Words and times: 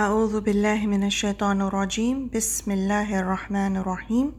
أعوذ 0.00 0.40
بالله 0.40 0.86
من 0.86 1.04
الشيطان 1.04 1.60
الرجيم 1.60 2.30
بسم 2.34 2.70
الله 2.70 3.20
الرحمن 3.20 3.76
الرحيم 3.76 4.32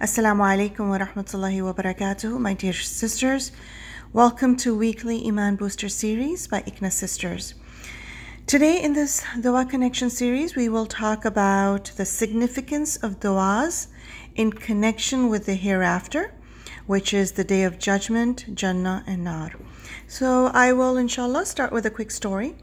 Assalamu 0.00 0.42
alaikum 0.44 0.90
wa 0.90 0.98
rahmatullahi 0.98 1.62
wa 1.62 1.72
barakatuh, 1.72 2.38
my 2.38 2.52
dear 2.52 2.74
sisters. 2.74 3.50
Welcome 4.12 4.54
to 4.56 4.76
weekly 4.76 5.26
Iman 5.26 5.56
Booster 5.56 5.88
series 5.88 6.46
by 6.46 6.60
ICNA 6.60 6.92
Sisters. 6.92 7.54
Today 8.46 8.82
in 8.82 8.92
this 8.92 9.24
Dua 9.40 9.64
Connection 9.64 10.10
series, 10.10 10.54
we 10.54 10.68
will 10.68 10.84
talk 10.84 11.24
about 11.24 11.84
the 11.96 12.04
significance 12.04 12.98
of 12.98 13.18
duas 13.18 13.88
in 14.36 14.52
connection 14.52 15.30
with 15.30 15.46
the 15.46 15.54
hereafter 15.54 16.34
which 16.88 17.12
is 17.12 17.32
the 17.32 17.44
day 17.44 17.64
of 17.64 17.78
judgment, 17.78 18.46
Jannah 18.54 19.04
and 19.06 19.22
Nar. 19.22 19.52
So 20.06 20.46
I 20.54 20.72
will 20.72 20.96
inshallah 20.96 21.44
start 21.44 21.70
with 21.70 21.84
a 21.84 21.90
quick 21.90 22.10
story. 22.10 22.56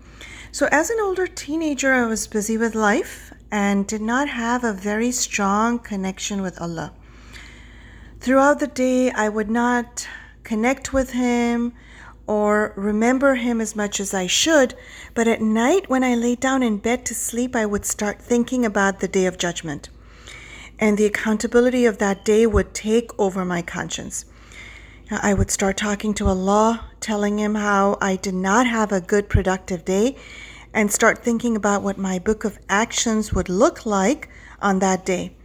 So 0.52 0.68
as 0.72 0.90
an 0.90 0.98
older 1.00 1.28
teenager, 1.28 1.94
I 1.94 2.08
was 2.08 2.26
busy 2.26 2.58
with 2.58 2.74
life 2.74 3.32
and 3.52 3.86
did 3.86 4.02
not 4.02 4.28
have 4.28 4.64
a 4.64 4.74
very 4.74 5.12
strong 5.12 5.78
connection 5.78 6.42
with 6.42 6.60
Allah. 6.60 6.92
Throughout 8.20 8.60
the 8.60 8.68
day, 8.68 9.12
I 9.12 9.30
would 9.30 9.52
not 9.52 10.08
connect 10.44 10.92
with 10.92 11.12
Him 11.12 11.74
or 12.26 12.74
remember 12.76 13.36
Him 13.36 13.62
as 13.62 13.76
much 13.76 14.00
as 14.00 14.12
I 14.12 14.26
should, 14.26 14.74
but 15.14 15.28
at 15.28 15.40
night 15.40 15.88
when 15.88 16.04
I 16.04 16.16
lay 16.16 16.34
down 16.34 16.64
in 16.64 16.80
bed 16.80 17.06
to 17.06 17.14
sleep, 17.14 17.56
I 17.56 17.68
would 17.68 17.86
start 17.86 18.20
thinking 18.20 18.66
about 18.66 19.02
the 19.02 19.08
day 19.08 19.28
of 19.28 19.38
judgment. 19.38 19.90
And 20.78 20.98
the 20.98 21.06
accountability 21.06 21.86
of 21.86 22.00
that 22.00 22.26
day 22.26 22.46
would 22.46 22.74
take 22.74 23.18
over 23.20 23.46
my 23.46 23.62
conscience. 23.62 24.26
I 25.10 25.34
would 25.34 25.52
start 25.52 25.78
talking 25.78 26.14
to 26.16 26.28
Allah, 26.28 26.90
telling 27.00 27.40
Him 27.40 27.56
how 27.56 27.98
I 28.02 28.16
did 28.16 28.34
not 28.34 28.66
have 28.68 28.92
a 28.92 29.02
good, 29.02 29.30
productive 29.30 29.86
day, 29.86 30.16
and 30.74 30.92
start 30.92 31.24
thinking 31.24 31.56
about 31.56 31.84
what 31.84 31.98
my 31.98 32.20
book 32.20 32.44
of 32.44 32.60
actions 32.68 33.32
would 33.32 33.48
look 33.48 33.86
like 33.86 34.30
on 34.62 34.80
that 34.80 35.06
day. 35.06 35.36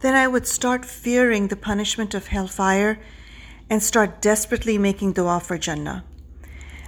Then 0.00 0.14
I 0.14 0.28
would 0.28 0.46
start 0.46 0.84
fearing 0.84 1.48
the 1.48 1.56
punishment 1.56 2.14
of 2.14 2.28
hellfire 2.28 3.00
and 3.68 3.82
start 3.82 4.20
desperately 4.20 4.78
making 4.78 5.14
dua 5.14 5.40
for 5.40 5.58
Jannah. 5.58 6.04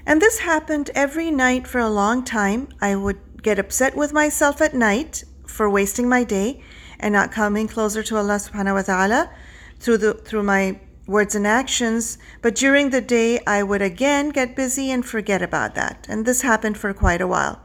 And 0.07 0.23
this 0.23 0.39
happened 0.39 0.91
every 0.95 1.31
night 1.31 1.67
for 1.67 1.81
a 1.81 1.91
long 1.91 2.23
time. 2.23 2.69
I 2.81 2.95
would 2.97 3.43
get 3.43 3.59
upset 3.59 3.97
with 3.97 4.13
myself 4.13 4.61
at 4.61 4.75
night 4.75 5.25
for 5.47 5.69
wasting 5.69 6.09
my 6.09 6.23
day 6.23 6.63
and 7.01 7.13
not 7.13 7.31
coming 7.33 7.69
closer 7.69 8.03
to 8.03 8.17
Allah 8.17 8.37
subhanahu 8.37 8.75
wa 8.75 8.83
ta'ala 8.83 9.31
through 9.79 9.99
the 9.99 10.15
through 10.15 10.43
my 10.43 10.81
words 11.07 11.35
and 11.35 11.47
actions, 11.47 12.19
but 12.43 12.55
during 12.55 12.91
the 12.91 13.01
day 13.01 13.41
I 13.47 13.63
would 13.63 13.81
again 13.83 14.29
get 14.29 14.55
busy 14.55 14.91
and 14.91 15.05
forget 15.05 15.41
about 15.43 15.75
that. 15.75 16.07
And 16.09 16.27
this 16.27 16.43
happened 16.43 16.77
for 16.77 16.93
quite 16.93 17.21
a 17.21 17.27
while. 17.27 17.61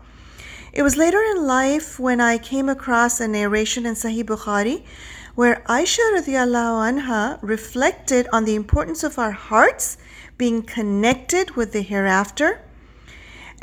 It 0.71 0.81
was 0.81 0.97
later 0.97 1.21
in 1.21 1.45
life 1.45 1.99
when 1.99 2.19
I 2.19 2.37
came 2.37 2.67
across 2.69 3.19
a 3.19 3.27
narration 3.27 3.85
in 3.85 3.93
Sahih 3.93 4.23
Bukhari 4.23 4.83
where 5.35 5.63
Aisha 5.67 6.05
radiallahu 6.15 7.01
anha 7.01 7.39
reflected 7.41 8.27
on 8.31 8.45
the 8.45 8.55
importance 8.55 9.03
of 9.03 9.19
our 9.19 9.31
hearts 9.31 9.97
being 10.37 10.61
connected 10.61 11.51
with 11.55 11.73
the 11.73 11.81
hereafter 11.81 12.61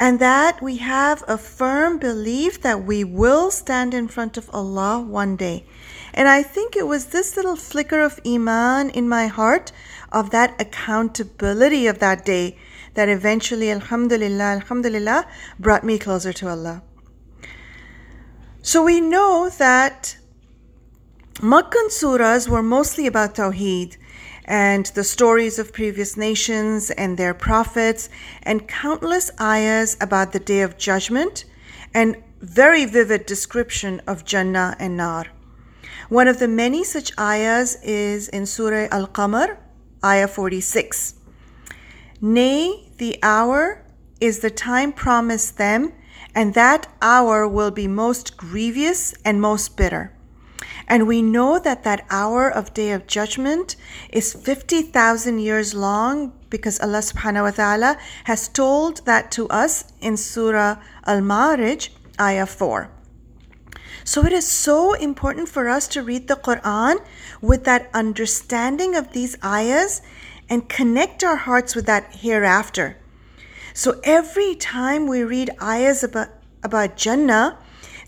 and 0.00 0.18
that 0.18 0.62
we 0.62 0.78
have 0.78 1.22
a 1.28 1.36
firm 1.36 1.98
belief 1.98 2.62
that 2.62 2.82
we 2.84 3.04
will 3.04 3.50
stand 3.50 3.92
in 3.92 4.08
front 4.08 4.38
of 4.38 4.48
Allah 4.50 4.98
one 4.98 5.36
day. 5.36 5.66
And 6.14 6.26
I 6.26 6.42
think 6.42 6.74
it 6.74 6.86
was 6.86 7.06
this 7.06 7.36
little 7.36 7.54
flicker 7.54 8.00
of 8.00 8.18
Iman 8.26 8.88
in 8.90 9.06
my 9.06 9.26
heart 9.26 9.72
of 10.10 10.30
that 10.30 10.58
accountability 10.58 11.86
of 11.86 11.98
that 11.98 12.24
day 12.24 12.56
that 12.94 13.10
eventually, 13.10 13.70
Alhamdulillah, 13.70 14.56
Alhamdulillah, 14.58 15.26
brought 15.58 15.84
me 15.84 15.98
closer 15.98 16.32
to 16.32 16.48
Allah. 16.48 16.82
So 18.62 18.82
we 18.82 19.00
know 19.00 19.50
that 19.58 20.16
Makkan 21.40 21.88
surahs 21.88 22.50
were 22.50 22.62
mostly 22.62 23.06
about 23.06 23.36
Tawheed 23.36 23.96
and 24.44 24.84
the 24.84 25.02
stories 25.02 25.58
of 25.58 25.72
previous 25.72 26.14
nations 26.14 26.90
and 26.90 27.16
their 27.16 27.32
prophets, 27.32 28.10
and 28.42 28.68
countless 28.68 29.30
ayahs 29.40 29.96
about 30.02 30.32
the 30.32 30.38
day 30.38 30.60
of 30.60 30.76
judgment, 30.76 31.46
and 31.94 32.22
very 32.42 32.84
vivid 32.84 33.24
description 33.24 34.02
of 34.06 34.26
Jannah 34.26 34.76
and 34.78 34.98
Nar. 34.98 35.28
One 36.10 36.28
of 36.28 36.40
the 36.40 36.48
many 36.48 36.84
such 36.84 37.18
ayahs 37.18 37.78
is 37.82 38.28
in 38.28 38.44
Surah 38.44 38.88
Al 38.90 39.06
Qamar, 39.06 39.56
ayah 40.04 40.28
46. 40.28 41.14
Nay, 42.20 42.92
the 42.98 43.18
hour 43.22 43.82
is 44.20 44.40
the 44.40 44.50
time 44.50 44.92
promised 44.92 45.56
them, 45.56 45.94
and 46.34 46.52
that 46.52 46.92
hour 47.00 47.48
will 47.48 47.70
be 47.70 47.88
most 47.88 48.36
grievous 48.36 49.14
and 49.24 49.40
most 49.40 49.74
bitter. 49.78 50.12
And 50.90 51.06
we 51.06 51.22
know 51.22 51.60
that 51.60 51.84
that 51.84 52.04
hour 52.10 52.50
of 52.50 52.74
day 52.74 52.90
of 52.90 53.06
judgment 53.06 53.76
is 54.12 54.34
50,000 54.34 55.38
years 55.38 55.72
long 55.72 56.32
because 56.50 56.80
Allah 56.80 56.98
subhanahu 56.98 57.44
wa 57.44 57.50
ta'ala 57.52 57.96
has 58.24 58.48
told 58.48 59.06
that 59.06 59.30
to 59.38 59.48
us 59.50 59.84
in 60.00 60.16
Surah 60.16 60.82
Al-Ma'arij, 61.06 61.90
ayah 62.20 62.44
4. 62.44 62.90
So 64.02 64.26
it 64.26 64.32
is 64.32 64.48
so 64.48 64.94
important 64.94 65.48
for 65.48 65.68
us 65.68 65.86
to 65.94 66.02
read 66.02 66.26
the 66.26 66.34
Quran 66.34 66.98
with 67.40 67.62
that 67.64 67.88
understanding 67.94 68.96
of 68.96 69.12
these 69.12 69.38
ayahs 69.44 70.02
and 70.48 70.68
connect 70.68 71.22
our 71.22 71.36
hearts 71.36 71.76
with 71.76 71.86
that 71.86 72.16
hereafter. 72.16 72.98
So 73.74 74.00
every 74.02 74.56
time 74.56 75.06
we 75.06 75.22
read 75.22 75.50
ayahs 75.62 76.02
about, 76.02 76.30
about 76.64 76.96
Jannah, 76.96 77.58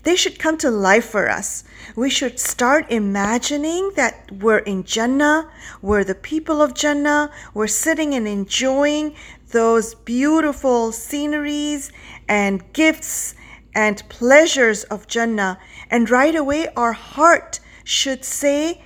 they 0.03 0.15
should 0.15 0.37
come 0.37 0.57
to 0.57 0.69
life 0.69 1.05
for 1.05 1.29
us. 1.29 1.63
We 1.95 2.09
should 2.09 2.39
start 2.39 2.91
imagining 2.91 3.91
that 3.95 4.31
we're 4.31 4.59
in 4.59 4.83
Jannah, 4.83 5.49
we're 5.81 6.03
the 6.03 6.15
people 6.15 6.61
of 6.61 6.73
Jannah, 6.73 7.31
we're 7.53 7.67
sitting 7.67 8.13
and 8.13 8.27
enjoying 8.27 9.15
those 9.51 9.95
beautiful 9.95 10.91
sceneries 10.91 11.91
and 12.27 12.61
gifts 12.73 13.35
and 13.75 14.03
pleasures 14.09 14.83
of 14.85 15.07
Jannah. 15.07 15.59
And 15.89 16.09
right 16.09 16.35
away, 16.35 16.67
our 16.75 16.93
heart 16.93 17.59
should 17.83 18.23
say, 18.25 18.81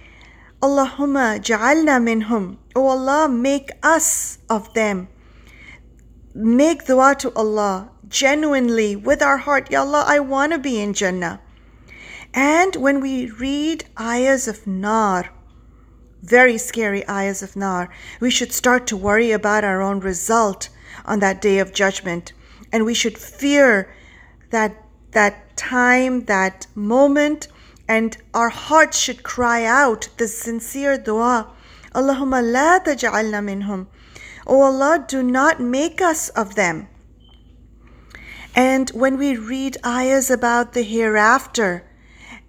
Allahumma 0.62 1.40
ja'alna 1.40 2.02
minhum. 2.02 2.58
Oh 2.76 2.88
Allah, 2.88 3.30
make 3.30 3.70
us 3.84 4.40
of 4.50 4.74
them. 4.74 5.08
Make 6.34 6.86
dua 6.86 7.16
to 7.20 7.34
Allah 7.36 7.92
genuinely 8.10 8.96
with 8.96 9.22
our 9.22 9.38
heart, 9.38 9.72
Ya 9.72 9.82
Allah, 9.82 10.04
I 10.08 10.20
want 10.20 10.52
to 10.54 10.60
be 10.60 10.80
in 10.80 10.94
Jannah. 10.94 11.42
And 12.34 12.76
when 12.76 13.02
we 13.02 13.32
read 13.32 13.86
ayahs 14.00 14.48
of 14.48 14.68
Nar, 14.68 15.30
very 16.22 16.58
scary 16.58 17.08
ayahs 17.10 17.42
of 17.42 17.56
Nar, 17.56 17.90
we 18.20 18.30
should 18.30 18.52
start 18.52 18.88
to 18.88 18.98
worry 18.98 19.32
about 19.32 19.64
our 19.64 19.82
own 19.82 20.00
result 20.00 20.70
on 21.06 21.20
that 21.20 21.42
day 21.42 21.60
of 21.60 21.74
judgment. 21.74 22.34
And 22.72 22.86
we 22.86 22.94
should 22.94 23.18
fear 23.18 23.94
that, 24.50 24.84
that 25.12 25.56
time, 25.56 26.26
that 26.26 26.68
moment, 26.76 27.48
and 27.88 28.18
our 28.34 28.50
hearts 28.50 29.00
should 29.00 29.24
cry 29.24 29.64
out 29.64 30.10
the 30.18 30.28
sincere 30.28 30.98
dua. 30.98 31.54
Allahumma 31.96 32.44
la 32.44 32.80
taj'alna 32.80 33.42
minhum. 33.42 33.88
O 34.46 34.62
Allah, 34.62 35.06
do 35.08 35.24
not 35.24 35.60
make 35.60 36.02
us 36.02 36.30
of 36.30 36.56
them. 36.56 36.88
And 38.58 38.90
when 38.90 39.20
we 39.20 39.38
read 39.38 39.78
ayahs 39.86 40.32
about 40.32 40.74
the 40.74 40.82
hereafter 40.82 41.84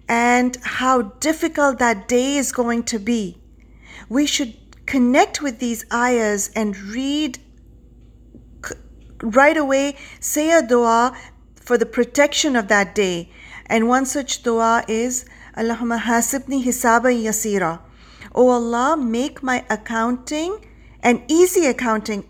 and 0.07 0.57
how 0.63 1.03
difficult 1.03 1.77
that 1.77 2.07
day 2.07 2.35
is 2.37 2.51
going 2.51 2.81
to 2.85 2.97
be, 2.97 3.37
we 4.09 4.25
should 4.25 4.55
connect 4.87 5.43
with 5.43 5.59
these 5.59 5.85
ayahs 5.93 6.49
and 6.55 6.75
read 6.75 7.37
right 9.21 9.55
away, 9.55 9.95
say 10.19 10.49
a 10.51 10.63
dua 10.63 11.15
for 11.55 11.77
the 11.77 11.85
protection 11.85 12.55
of 12.55 12.69
that 12.69 12.95
day. 12.95 13.31
And 13.67 13.87
one 13.87 14.07
such 14.07 14.41
dua 14.41 14.83
is 14.87 15.25
Allahumma 15.55 15.99
hasibni 15.99 16.63
hisaba 16.63 17.13
yasira. 17.13 17.81
O 18.33 18.49
Allah, 18.49 18.97
make 18.97 19.43
my 19.43 19.63
accounting 19.69 20.65
an 21.03 21.21
easy 21.27 21.67
accounting 21.67 22.23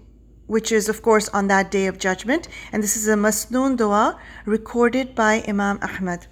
which 0.49 0.71
is, 0.71 0.89
of 0.89 1.03
course, 1.03 1.29
on 1.29 1.47
that 1.47 1.69
day 1.69 1.85
of 1.85 1.99
judgment. 1.99 2.47
And 2.73 2.81
this 2.81 2.97
is 2.97 3.07
a 3.07 3.15
Masnoon 3.15 3.77
dua 3.77 4.19
recorded 4.45 5.13
by 5.13 5.43
Imam 5.47 5.77
Ahmad. 5.81 6.25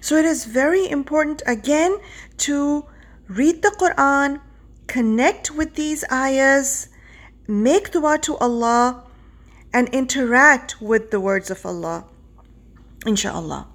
So 0.00 0.16
it 0.16 0.24
is 0.24 0.44
very 0.44 0.88
important, 0.88 1.42
again, 1.44 1.98
to 2.46 2.86
read 3.26 3.62
the 3.62 3.74
Quran, 3.82 4.40
connect 4.86 5.50
with 5.50 5.74
these 5.74 6.04
ayahs, 6.10 6.88
make 7.48 7.90
dua 7.90 8.18
to 8.18 8.36
Allah, 8.36 9.04
and 9.74 9.88
interact 9.88 10.80
with 10.80 11.10
the 11.10 11.18
words 11.18 11.50
of 11.50 11.66
Allah. 11.66 12.04
Inshallah. 13.04 13.66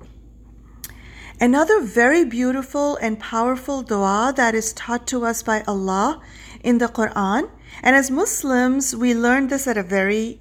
Another 1.41 1.81
very 1.81 2.23
beautiful 2.23 2.95
and 3.01 3.19
powerful 3.19 3.81
dua 3.81 4.33
that 4.37 4.55
is 4.55 4.71
taught 4.71 5.05
to 5.07 5.25
us 5.25 5.43
by 5.43 5.61
Allah 5.67 6.21
in 6.63 6.77
the 6.77 6.87
Quran 6.87 7.49
and 7.82 7.96
as 7.96 8.10
Muslims, 8.10 8.94
we 8.94 9.14
learned 9.14 9.50
this 9.50 9.66
at 9.66 9.76
a 9.76 9.82
very 9.82 10.40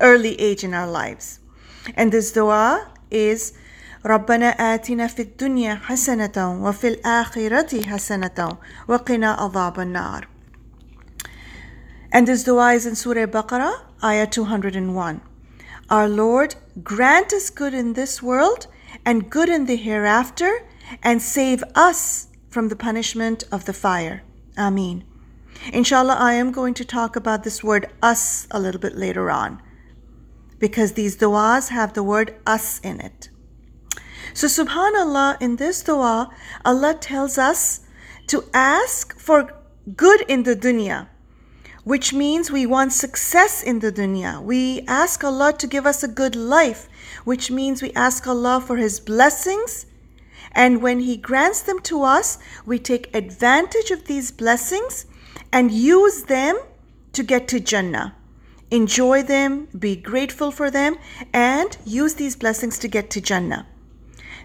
early 0.00 0.40
age 0.40 0.64
in 0.64 0.74
our 0.74 0.90
lives. 0.90 1.40
And 1.96 2.12
this 2.12 2.32
dua 2.32 2.92
is 3.10 3.52
ربنا 4.04 4.50
آتنا 4.74 5.06
في 5.06 5.22
الدنيا 5.22 5.74
حسنة 5.74 6.62
وفي 6.62 6.88
الآخرة 6.88 7.82
حسنة 7.82 8.58
وقنا 8.88 9.32
عذاب 9.32 9.80
النار 9.80 10.26
And 12.12 12.26
this 12.28 12.44
dua 12.44 12.74
is 12.74 12.84
in 12.84 12.94
Surah 12.94 13.26
Baqarah, 13.26 13.84
Ayah 14.02 14.26
201. 14.26 15.22
Our 15.88 16.08
Lord, 16.08 16.56
grant 16.82 17.32
us 17.32 17.48
good 17.48 17.72
in 17.72 17.94
this 17.94 18.22
world 18.22 18.66
and 19.06 19.30
good 19.30 19.48
in 19.48 19.64
the 19.64 19.76
hereafter, 19.76 20.66
and 21.02 21.22
save 21.22 21.64
us 21.74 22.28
from 22.50 22.68
the 22.68 22.76
punishment 22.76 23.44
of 23.50 23.64
the 23.64 23.72
fire. 23.72 24.22
Ameen. 24.58 25.04
Inshallah, 25.73 26.15
I 26.19 26.33
am 26.33 26.51
going 26.51 26.73
to 26.75 26.85
talk 26.85 27.15
about 27.15 27.43
this 27.43 27.63
word 27.63 27.89
us 28.01 28.47
a 28.51 28.59
little 28.59 28.81
bit 28.81 28.95
later 28.95 29.29
on 29.29 29.61
because 30.59 30.93
these 30.93 31.17
du'as 31.17 31.69
have 31.69 31.93
the 31.93 32.03
word 32.03 32.35
us 32.45 32.79
in 32.79 32.99
it. 32.99 33.29
So, 34.33 34.47
subhanAllah, 34.47 35.41
in 35.41 35.55
this 35.55 35.81
dua, 35.81 36.29
Allah 36.63 36.93
tells 36.93 37.37
us 37.37 37.81
to 38.27 38.43
ask 38.53 39.17
for 39.19 39.51
good 39.95 40.21
in 40.27 40.43
the 40.43 40.55
dunya, 40.55 41.07
which 41.83 42.13
means 42.13 42.51
we 42.51 42.65
want 42.65 42.93
success 42.93 43.63
in 43.63 43.79
the 43.79 43.91
dunya. 43.91 44.41
We 44.41 44.81
ask 44.87 45.23
Allah 45.23 45.53
to 45.53 45.67
give 45.67 45.85
us 45.85 46.03
a 46.03 46.07
good 46.07 46.35
life, 46.35 46.87
which 47.23 47.49
means 47.49 47.81
we 47.81 47.91
ask 47.93 48.27
Allah 48.27 48.61
for 48.61 48.77
His 48.77 48.99
blessings. 48.99 49.85
And 50.51 50.81
when 50.81 50.99
He 51.01 51.17
grants 51.17 51.61
them 51.61 51.79
to 51.83 52.03
us, 52.03 52.37
we 52.65 52.79
take 52.79 53.15
advantage 53.15 53.91
of 53.91 54.05
these 54.05 54.31
blessings 54.31 55.05
and 55.51 55.71
use 55.71 56.23
them 56.23 56.59
to 57.13 57.23
get 57.23 57.47
to 57.49 57.59
Jannah 57.59 58.15
enjoy 58.71 59.23
them, 59.23 59.67
be 59.77 59.95
grateful 59.95 60.51
for 60.51 60.69
them, 60.69 60.97
and 61.33 61.77
use 61.85 62.15
these 62.15 62.35
blessings 62.35 62.77
to 62.79 62.87
get 62.87 63.09
to 63.11 63.21
Jannah. 63.21 63.67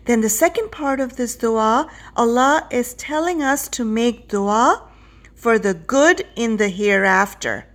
Then 0.04 0.20
the 0.20 0.28
second 0.28 0.70
part 0.70 1.00
of 1.00 1.16
this 1.16 1.36
dua, 1.36 1.90
Allah 2.16 2.66
is 2.70 2.94
telling 2.94 3.42
us 3.42 3.68
to 3.68 3.84
make 3.84 4.28
dua 4.28 4.88
for 5.34 5.58
the 5.58 5.74
good 5.74 6.26
in 6.36 6.56
the 6.56 6.68
hereafter. 6.68 7.66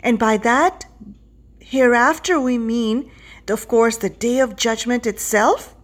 And 0.00 0.18
by 0.18 0.36
that, 0.38 0.86
hereafter, 1.60 2.40
we 2.40 2.58
mean, 2.58 3.10
of 3.48 3.68
course, 3.68 3.96
the 3.96 4.10
day 4.10 4.38
of 4.38 4.56
judgment 4.56 5.06
itself, 5.06 5.74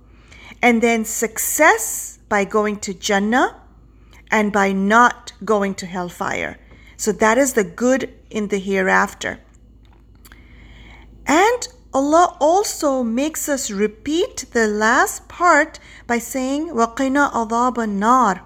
and 0.62 0.82
then 0.82 1.04
success 1.04 2.18
by 2.28 2.44
going 2.44 2.80
to 2.80 2.92
Jannah 2.92 3.62
and 4.30 4.52
by 4.52 4.72
not 4.72 5.32
going 5.44 5.74
to 5.76 5.86
hellfire. 5.86 6.58
So 6.97 7.11
that 7.11 7.37
is 7.37 7.53
the 7.53 7.63
good 7.63 8.13
in 8.29 8.47
the 8.47 8.59
hereafter. 8.59 9.39
And 11.25 11.67
Allah 11.93 12.37
also 12.39 13.03
makes 13.03 13.47
us 13.47 13.69
repeat 13.69 14.45
the 14.51 14.67
last 14.67 15.27
part 15.27 15.79
by 16.07 16.17
saying, 16.17 16.69
وَقِنَا 16.69 17.31
أَضَابَ 17.31 17.75
النَّارِ 17.75 18.41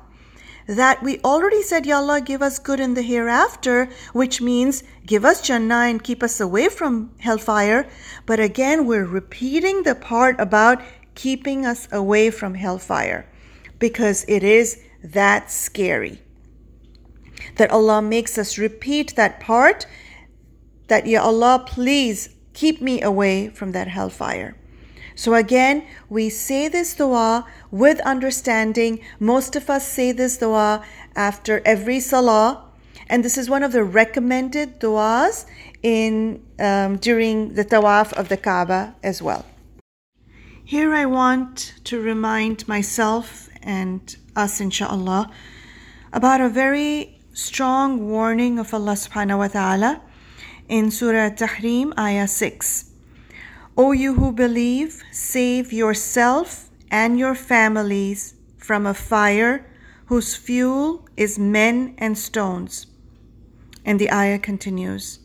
that 0.68 1.02
we 1.02 1.20
already 1.22 1.62
said, 1.62 1.86
Ya 1.86 1.98
Allah, 1.98 2.20
give 2.20 2.42
us 2.42 2.60
good 2.60 2.80
in 2.80 2.94
the 2.94 3.02
hereafter, 3.02 3.90
which 4.12 4.42
means 4.42 4.84
give 5.06 5.24
us 5.24 5.42
Jannah 5.42 5.88
and 5.88 6.04
keep 6.04 6.22
us 6.22 6.42
away 6.42 6.68
from 6.68 7.12
hellfire. 7.20 7.88
But 8.26 8.40
again, 8.40 8.86
we're 8.86 9.06
repeating 9.06 9.84
the 9.84 9.96
part 9.96 10.36
about 10.40 10.82
keeping 11.16 11.66
us 11.66 11.88
away 11.92 12.30
from 12.30 12.56
hellfire 12.56 13.26
because 13.80 14.26
it 14.28 14.44
is 14.44 14.84
that 15.04 15.50
scary. 15.50 16.22
That 17.57 17.71
Allah 17.71 18.03
makes 18.03 18.39
us 18.39 18.59
repeat 18.59 19.17
that 19.17 19.41
part 19.41 19.87
that, 20.89 21.07
Ya 21.07 21.23
Allah, 21.23 21.65
please 21.67 22.29
Keep 22.55 22.83
me 22.83 23.01
away 23.01 23.49
from 23.49 23.73
that 23.73 23.89
hellfire. 23.89 24.57
So 25.15 25.35
again, 25.35 25.87
we 26.09 26.29
say 26.29 26.69
this 26.69 26.95
dua 26.95 27.47
with 27.71 28.01
understanding. 28.01 29.01
Most 29.19 29.57
of 29.57 29.69
us 29.71 29.87
say 29.87 30.13
this 30.13 30.39
dua 30.39 30.85
after 31.15 31.63
every 31.65 32.01
salah, 32.01 32.65
and 33.09 33.25
this 33.25 33.37
is 33.37 33.49
one 33.49 33.63
of 33.63 33.73
the 33.73 33.85
recommended 33.85 34.79
duas 34.79 35.47
in 35.83 36.43
um, 36.59 36.97
during 36.97 37.55
the 37.55 37.65
tawaf 37.65 38.13
of 38.15 38.29
the 38.29 38.37
Kaaba 38.37 38.95
as 39.03 39.21
well. 39.21 39.45
Here 40.65 40.95
I 40.95 41.07
want 41.07 41.75
to 41.85 42.01
remind 42.01 42.67
myself 42.69 43.51
and 43.63 44.17
us, 44.35 44.61
inshallah, 44.61 45.31
about 46.13 46.41
a 46.41 46.49
very 46.49 47.12
strong 47.33 48.11
warning 48.11 48.59
of 48.59 48.75
Allah 48.75 48.93
subhanahu 48.93 49.39
wa 49.39 49.49
ta'ala 49.49 50.03
in 50.69 50.91
Surah 50.91 51.31
Tahrim, 51.31 51.93
Ayah 51.99 52.29
6. 52.29 52.91
O 53.77 53.93
you 53.93 54.15
who 54.15 54.33
believe, 54.33 55.03
save 55.11 55.73
yourself 55.73 56.69
and 56.91 57.19
your 57.19 57.35
families 57.35 58.35
from 58.59 58.87
a 58.87 58.93
fire 58.93 59.67
whose 60.07 60.37
fuel 60.37 61.09
is 61.17 61.39
men 61.39 61.95
and 61.97 62.19
stones. 62.19 62.87
And 63.85 63.99
the 63.99 64.13
ayah 64.13 64.39
continues. 64.39 65.19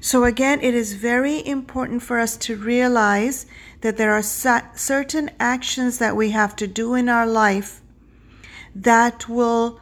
So, 0.00 0.24
again, 0.24 0.60
it 0.60 0.74
is 0.74 0.92
very 0.92 1.44
important 1.44 2.02
for 2.02 2.20
us 2.20 2.36
to 2.36 2.56
realize 2.56 3.46
that 3.80 3.96
there 3.96 4.12
are 4.12 4.22
certain 4.22 5.30
actions 5.40 5.98
that 5.98 6.14
we 6.14 6.30
have 6.30 6.54
to 6.56 6.68
do 6.68 6.94
in 6.94 7.08
our 7.08 7.26
life 7.26 7.80
that 8.76 9.28
will 9.28 9.80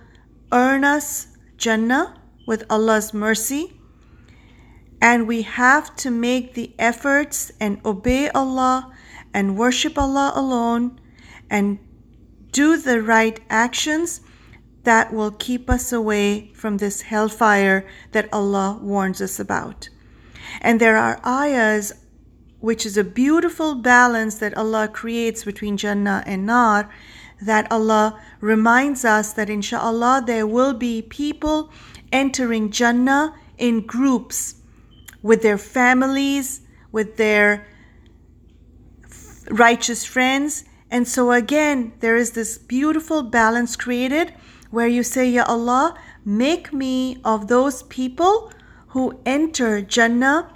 earn 0.53 0.85
us 0.85 1.36
Jannah 1.57 2.21
with 2.47 2.65
Allah's 2.71 3.13
mercy 3.13 3.77
and 5.01 5.27
we 5.27 5.43
have 5.43 5.95
to 5.97 6.11
make 6.11 6.55
the 6.55 6.75
efforts 6.79 7.53
and 7.61 7.81
obey 7.85 8.29
Allah 8.31 8.93
and 9.35 9.57
worship 9.57 9.99
Allah 9.99 10.33
alone 10.35 10.99
and 11.51 11.79
do 12.53 12.77
the 12.77 13.03
right 13.03 13.39
actions 13.51 14.21
that 14.85 15.13
will 15.13 15.33
keep 15.33 15.69
us 15.69 15.93
away 15.93 16.53
from 16.55 16.79
this 16.79 17.03
hellfire 17.03 17.87
that 18.13 18.29
Allah 18.33 18.79
warns 18.81 19.21
us 19.21 19.39
about. 19.39 19.89
And 20.61 20.81
there 20.81 20.97
are 20.97 21.21
ayahs, 21.27 21.93
which 22.67 22.85
is 22.85 22.97
a 22.97 23.05
beautiful 23.05 23.77
balance 23.77 24.39
that 24.39 24.57
Allah 24.57 24.89
creates 24.89 25.45
between 25.45 25.77
Jannah 25.77 26.25
and 26.27 26.47
Nar, 26.47 26.91
that 27.41 27.71
Allah 27.71 28.21
reminds 28.41 29.05
us 29.05 29.33
that 29.35 29.49
inshallah 29.49 30.25
there 30.27 30.49
will 30.49 30.75
be 30.75 31.01
people 31.01 31.71
entering 32.11 32.73
Jannah 32.73 33.37
in 33.57 33.87
groups 33.87 34.57
with 35.23 35.43
their 35.43 35.57
families, 35.57 36.63
with 36.91 37.17
their 37.19 37.69
righteous 39.49 40.05
friends. 40.05 40.65
And 40.91 41.07
so, 41.07 41.31
again, 41.31 41.93
there 42.01 42.17
is 42.17 42.33
this 42.33 42.59
beautiful 42.59 43.23
balance 43.23 43.77
created 43.77 44.35
where 44.73 44.89
you 44.89 45.05
say, 45.05 45.31
Ya 45.31 45.45
Allah, 45.47 45.97
make 46.25 46.73
me 46.73 47.21
of 47.25 47.47
those 47.47 47.85
people 47.85 48.53
who 48.89 49.21
enter 49.25 49.81
Jannah 49.83 50.56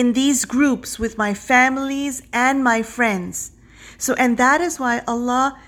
in 0.00 0.14
these 0.14 0.46
groups 0.46 0.98
with 0.98 1.18
my 1.18 1.34
families 1.34 2.22
and 2.32 2.64
my 2.64 2.80
friends. 2.82 3.52
So, 3.98 4.14
and 4.14 4.38
that 4.38 4.62
is 4.62 4.80
why 4.80 5.02
Allah, 5.06 5.60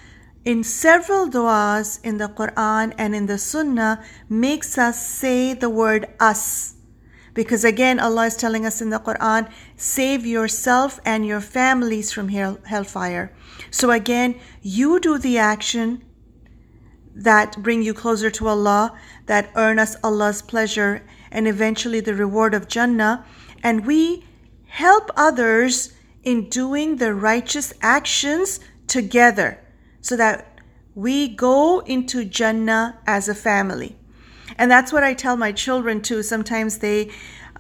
in 0.43 0.65
several 0.65 1.29
du'as 1.29 2.01
in 2.03 2.17
the 2.17 2.31
Quran 2.41 2.95
and 2.97 3.15
in 3.15 3.27
the 3.27 3.37
Sunnah, 3.37 4.03
makes 4.31 4.79
us 4.79 5.07
say 5.07 5.53
the 5.53 5.69
word 5.69 6.07
us. 6.19 6.77
Because 7.35 7.63
again, 7.63 8.01
Allah 8.01 8.25
is 8.31 8.37
telling 8.37 8.65
us 8.65 8.81
in 8.81 8.89
the 8.89 9.01
Quran, 9.01 9.53
save 9.77 10.25
yourself 10.25 10.99
and 11.05 11.27
your 11.27 11.43
families 11.43 12.11
from 12.11 12.29
hell, 12.29 12.57
hellfire. 12.65 13.35
So 13.71 13.91
again, 13.91 14.41
you 14.63 14.99
do 14.99 15.19
the 15.19 15.37
action 15.37 16.03
that 17.15 17.63
bring 17.63 17.83
you 17.83 17.93
closer 17.93 18.31
to 18.31 18.49
Allah, 18.49 18.99
that 19.27 19.51
earn 19.57 19.79
us 19.79 19.97
Allah's 20.03 20.41
pleasure 20.41 21.03
and 21.31 21.47
eventually 21.47 22.01
the 22.01 22.15
reward 22.15 22.55
of 22.55 22.67
Jannah. 22.67 23.27
And 23.63 23.87
we 23.87 24.25
help 24.67 25.11
others 25.17 25.93
in 26.23 26.49
doing 26.49 26.97
the 26.97 27.15
righteous 27.15 27.73
actions 27.83 28.61
together 28.87 29.59
so 30.01 30.17
that 30.17 30.61
we 30.95 31.29
go 31.29 31.81
into 31.81 32.25
Jannah 32.25 32.99
as 33.07 33.29
a 33.29 33.35
family. 33.35 33.97
And 34.59 34.71
that's 34.71 34.93
what 34.93 35.03
I 35.03 35.15
tell 35.15 35.37
my 35.37 35.53
children 35.53 36.03
too. 36.03 36.23
Sometimes 36.23 36.79
they, 36.79 37.11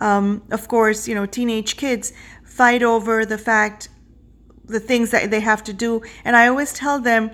um, 0.00 0.42
of 0.50 0.68
course, 0.68 1.08
you 1.08 1.14
know, 1.14 1.26
teenage 1.26 1.76
kids 1.76 2.12
fight 2.44 2.82
over 2.82 3.24
the 3.24 3.38
fact, 3.38 3.88
the 4.66 4.80
things 4.80 5.10
that 5.10 5.30
they 5.30 5.40
have 5.40 5.64
to 5.64 5.72
do. 5.72 6.02
And 6.24 6.36
I 6.36 6.48
always 6.48 6.72
tell 6.72 7.00
them, 7.00 7.30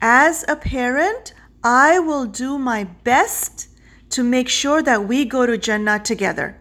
as 0.00 0.44
a 0.48 0.56
parent, 0.56 1.32
I 1.62 1.98
will 1.98 2.26
do 2.26 2.58
my 2.58 2.84
best 2.84 3.68
to 4.10 4.22
make 4.22 4.48
sure 4.48 4.82
that 4.82 5.06
we 5.06 5.24
go 5.24 5.46
to 5.46 5.56
Jannah 5.56 6.00
together. 6.00 6.60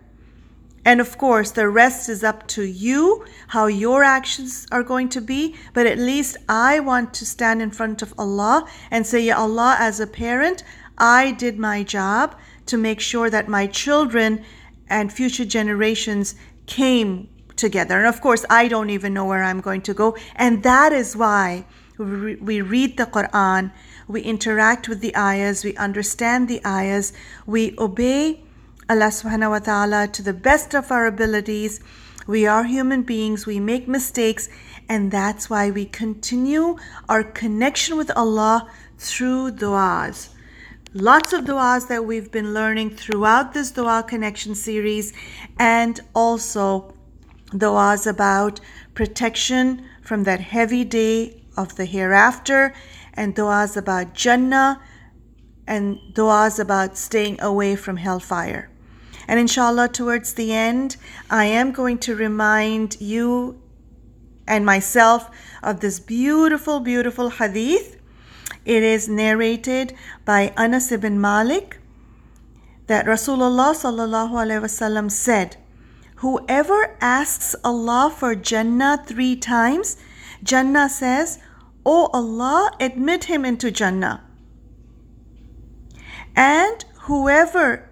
And 0.85 1.01
of 1.01 1.17
course, 1.17 1.51
the 1.51 1.67
rest 1.67 2.07
is 2.09 2.23
up 2.23 2.47
to 2.49 2.61
you, 2.61 3.25
how 3.47 3.65
your 3.65 4.03
actions 4.03 4.67
are 4.71 4.83
going 4.83 5.09
to 5.09 5.21
be. 5.21 5.55
But 5.73 5.87
at 5.87 5.97
least 5.97 6.37
I 6.47 6.79
want 6.79 7.13
to 7.15 7.25
stand 7.25 7.61
in 7.63 7.71
front 7.71 8.03
of 8.03 8.13
Allah 8.19 8.67
and 8.91 9.05
say, 9.05 9.21
Ya 9.21 9.37
Allah, 9.37 9.75
as 9.79 9.99
a 9.99 10.07
parent, 10.07 10.63
I 10.97 11.31
did 11.31 11.57
my 11.57 11.81
job 11.83 12.35
to 12.67 12.77
make 12.77 13.01
sure 13.01 13.31
that 13.31 13.49
my 13.49 13.65
children 13.65 14.45
and 14.87 15.11
future 15.11 15.45
generations 15.45 16.35
came 16.67 17.29
together. 17.55 17.97
And 17.97 18.07
of 18.07 18.21
course, 18.21 18.45
I 18.49 18.67
don't 18.67 18.91
even 18.91 19.13
know 19.13 19.25
where 19.25 19.43
I'm 19.43 19.61
going 19.61 19.81
to 19.83 19.93
go. 19.93 20.15
And 20.35 20.61
that 20.63 20.93
is 20.93 21.15
why 21.15 21.65
we, 21.97 22.61
read 22.61 22.97
the 22.97 23.05
Quran, 23.05 23.71
we 24.07 24.21
interact 24.21 24.87
with 24.87 25.01
the 25.01 25.15
ayahs, 25.17 25.63
we 25.63 25.75
understand 25.77 26.47
the 26.47 26.61
ayahs, 26.65 27.13
we 27.45 27.73
obey 27.79 28.44
Allah 28.87 29.09
subhanahu 29.09 29.49
wa 29.49 29.57
ta'ala 29.57 30.07
to 30.09 30.21
the 30.21 30.31
best 30.31 30.75
of 30.75 30.91
our 30.91 31.07
abilities. 31.07 31.79
We 32.27 32.45
are 32.45 32.65
human 32.65 33.01
beings, 33.01 33.47
we 33.47 33.59
make 33.59 33.87
mistakes, 33.87 34.47
and 34.87 35.09
that's 35.09 35.49
why 35.49 35.71
we 35.71 35.85
continue 35.85 36.77
our 37.09 37.23
connection 37.23 37.97
with 37.97 38.11
Allah 38.15 38.69
through 38.99 39.53
du'as. 39.53 40.29
Lots 40.93 41.33
of 41.33 41.45
du'as 41.45 41.87
that 41.87 42.05
we've 42.05 42.31
been 42.31 42.53
learning 42.53 42.91
throughout 42.91 43.55
this 43.55 43.71
dua 43.71 44.03
connection 44.07 44.53
series, 44.53 45.13
and 45.57 45.99
also 46.13 46.93
du'as 47.53 48.05
about 48.05 48.59
protection 48.93 49.83
from 50.03 50.25
that 50.25 50.41
heavy 50.41 50.83
day 50.83 51.41
of 51.57 51.75
the 51.75 51.85
hereafter, 51.85 52.71
and 53.15 53.35
du'as 53.35 53.75
about 53.75 54.13
Jannah, 54.13 54.79
and 55.65 55.97
du'as 56.13 56.59
about 56.59 56.95
staying 56.95 57.41
away 57.41 57.75
from 57.75 57.97
hellfire. 57.97 58.69
And 59.27 59.39
inshallah, 59.39 59.89
towards 59.89 60.33
the 60.33 60.53
end, 60.53 60.97
I 61.29 61.45
am 61.45 61.71
going 61.71 61.97
to 61.99 62.15
remind 62.15 62.97
you 62.99 63.61
and 64.47 64.65
myself 64.65 65.29
of 65.63 65.79
this 65.79 65.99
beautiful, 65.99 66.79
beautiful 66.79 67.31
hadith. 67.31 67.97
It 68.65 68.83
is 68.83 69.07
narrated 69.09 69.93
by 70.25 70.53
Anas 70.55 70.91
ibn 70.91 71.19
Malik 71.19 71.79
that 72.87 73.05
Rasulullah 73.05 73.73
sallallahu 73.73 74.31
alaihi 74.31 74.61
wasallam 74.61 75.09
said, 75.09 75.57
"Whoever 76.17 76.95
asks 77.01 77.55
Allah 77.63 78.13
for 78.15 78.35
Jannah 78.35 79.03
three 79.05 79.35
times, 79.35 79.97
Jannah 80.43 80.89
says, 80.89 81.39
O 81.83 82.07
Allah, 82.13 82.71
admit 82.79 83.25
him 83.25 83.45
into 83.45 83.71
Jannah." 83.71 84.21
And 86.35 86.85
whoever 87.09 87.89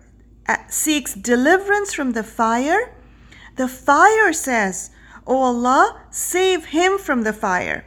Uh, 0.48 0.58
seeks 0.68 1.14
deliverance 1.14 1.94
from 1.94 2.12
the 2.12 2.24
fire, 2.24 2.94
the 3.56 3.68
fire 3.68 4.34
says, 4.34 4.92
O 5.26 5.42
Allah, 5.42 6.02
save 6.10 6.66
him 6.66 6.98
from 6.98 7.24
the 7.24 7.34
fire. 7.34 7.86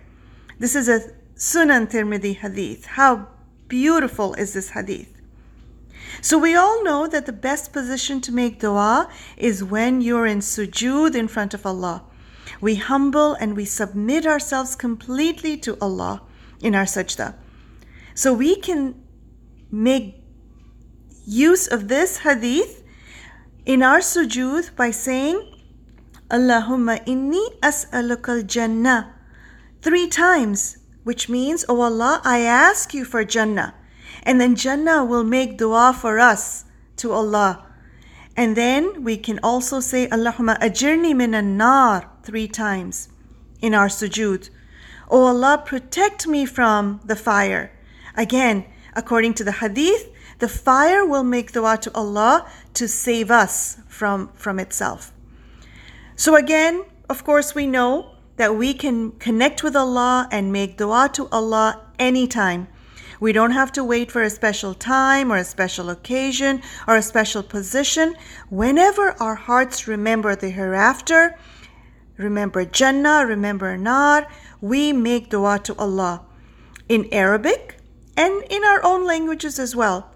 This 0.58 0.74
is 0.74 0.88
a 0.88 1.00
Sunan 1.36 1.90
Tirmidhi 1.90 2.36
hadith. 2.36 2.86
How 2.86 3.28
beautiful 3.68 4.32
is 4.34 4.54
this 4.54 4.70
hadith? 4.70 5.20
So 6.22 6.38
we 6.38 6.54
all 6.54 6.82
know 6.82 7.06
that 7.06 7.26
the 7.26 7.32
best 7.32 7.72
position 7.72 8.20
to 8.22 8.32
make 8.32 8.60
dua 8.60 9.10
is 9.36 9.62
when 9.62 10.00
you're 10.00 10.26
in 10.26 10.38
sujood 10.38 11.14
in 11.14 11.28
front 11.28 11.52
of 11.52 11.66
Allah. 11.66 12.04
We 12.60 12.76
humble 12.76 13.34
and 13.34 13.54
we 13.54 13.66
submit 13.66 14.24
ourselves 14.24 14.74
completely 14.76 15.58
to 15.58 15.76
Allah 15.80 16.22
in 16.60 16.74
our 16.74 16.84
sajda. 16.84 17.34
So 18.14 18.32
we 18.32 18.56
can 18.56 18.94
make 19.70 20.22
use 21.26 21.66
of 21.66 21.88
this 21.88 22.18
hadith 22.18 22.82
in 23.66 23.82
our 23.82 23.98
sujood 23.98 24.74
by 24.76 24.90
saying, 24.90 25.52
Allahumma 26.30 27.04
inni 27.06 27.44
as'alukal 27.60 28.46
jannah 28.46 29.12
three 29.86 30.08
times, 30.08 30.78
which 31.04 31.28
means, 31.28 31.64
Oh 31.68 31.80
Allah, 31.80 32.20
I 32.24 32.40
ask 32.40 32.92
you 32.92 33.04
for 33.04 33.24
Jannah. 33.24 33.74
And 34.24 34.40
then 34.40 34.56
Jannah 34.56 35.04
will 35.04 35.22
make 35.22 35.58
dua 35.58 35.96
for 35.96 36.18
us 36.18 36.64
to 36.96 37.12
Allah. 37.12 37.64
And 38.36 38.56
then 38.56 39.04
we 39.04 39.16
can 39.16 39.38
also 39.44 39.78
say, 39.78 40.08
Allahumma 40.08 40.58
ajirni 40.58 41.14
minan 41.14 41.56
nar 41.56 42.10
three 42.24 42.48
times 42.48 43.08
in 43.62 43.74
our 43.74 43.86
sujood. 43.86 44.50
Oh 45.08 45.26
Allah, 45.26 45.62
protect 45.64 46.26
me 46.26 46.44
from 46.44 47.00
the 47.04 47.14
fire. 47.14 47.70
Again, 48.16 48.64
according 48.94 49.34
to 49.34 49.44
the 49.44 49.52
hadith, 49.52 50.10
the 50.38 50.48
fire 50.48 51.04
will 51.04 51.24
make 51.24 51.52
dua 51.52 51.78
to 51.78 51.90
Allah 51.94 52.50
to 52.74 52.88
save 52.88 53.30
us 53.30 53.78
from, 53.88 54.28
from 54.34 54.58
itself. 54.58 55.12
So, 56.14 56.36
again, 56.36 56.84
of 57.08 57.24
course, 57.24 57.54
we 57.54 57.66
know 57.66 58.12
that 58.36 58.54
we 58.54 58.74
can 58.74 59.12
connect 59.12 59.62
with 59.62 59.76
Allah 59.76 60.28
and 60.30 60.52
make 60.52 60.76
dua 60.76 61.08
to 61.14 61.28
Allah 61.32 61.82
anytime. 61.98 62.68
We 63.18 63.32
don't 63.32 63.52
have 63.52 63.72
to 63.72 63.84
wait 63.84 64.12
for 64.12 64.22
a 64.22 64.30
special 64.30 64.74
time 64.74 65.32
or 65.32 65.38
a 65.38 65.44
special 65.44 65.88
occasion 65.88 66.62
or 66.86 66.96
a 66.96 67.02
special 67.02 67.42
position. 67.42 68.14
Whenever 68.50 69.12
our 69.22 69.36
hearts 69.36 69.88
remember 69.88 70.36
the 70.36 70.50
hereafter, 70.50 71.38
remember 72.18 72.64
Jannah, 72.66 73.24
remember 73.26 73.76
Nar, 73.78 74.26
we 74.60 74.92
make 74.92 75.30
dua 75.30 75.58
to 75.60 75.74
Allah 75.78 76.26
in 76.88 77.08
Arabic 77.10 77.78
and 78.16 78.42
in 78.50 78.64
our 78.64 78.84
own 78.84 79.06
languages 79.06 79.58
as 79.58 79.74
well. 79.74 80.10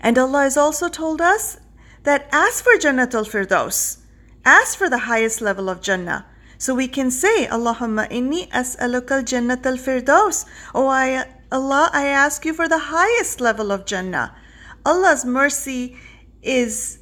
And 0.00 0.16
Allah 0.18 0.42
has 0.42 0.56
also 0.56 0.88
told 0.88 1.20
us 1.20 1.58
that 2.04 2.28
ask 2.32 2.64
for 2.64 2.72
Jannatul 2.72 3.28
Firdaus, 3.28 3.98
ask 4.44 4.76
for 4.78 4.88
the 4.88 5.06
highest 5.10 5.40
level 5.40 5.68
of 5.68 5.82
Jannah. 5.82 6.26
So 6.56 6.74
we 6.74 6.88
can 6.88 7.10
say, 7.10 7.46
Allahumma 7.46 8.10
inni 8.10 8.48
as'aluka 8.50 9.22
Jannatul 9.22 9.78
Firdaus. 9.78 10.46
Oh 10.74 10.88
I, 10.88 11.26
Allah, 11.52 11.90
I 11.92 12.06
ask 12.06 12.44
you 12.44 12.54
for 12.54 12.68
the 12.68 12.78
highest 12.78 13.40
level 13.40 13.70
of 13.72 13.86
Jannah. 13.86 14.36
Allah's 14.84 15.24
mercy 15.24 15.96
is 16.42 16.98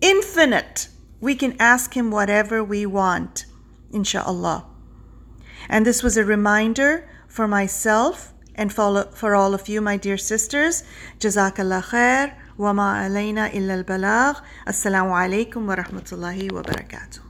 infinite. 0.00 0.88
We 1.20 1.34
can 1.34 1.56
ask 1.58 1.94
Him 1.96 2.10
whatever 2.10 2.62
we 2.62 2.86
want, 2.86 3.46
inshallah. 3.92 4.66
And 5.68 5.84
this 5.84 6.02
was 6.02 6.16
a 6.16 6.24
reminder 6.24 7.08
for 7.26 7.48
myself 7.48 8.32
and 8.56 8.72
for 8.72 9.34
all 9.34 9.54
of 9.54 9.68
you, 9.68 9.80
my 9.80 9.96
dear 9.96 10.18
sisters. 10.18 10.82
Jazakallah 11.20 11.84
khair. 11.84 12.34
Wama 12.58 13.04
alayna 13.04 13.54
illa 13.54 13.74
al-balagh. 13.74 14.40
Assalamu 14.66 15.12
alaykum 15.12 15.66
wa 15.66 15.76
rahmatullahi 15.76 16.50
wa 16.50 16.62
barakatuh. 16.62 17.25